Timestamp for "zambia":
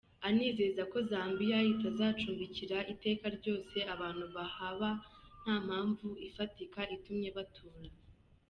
1.09-1.57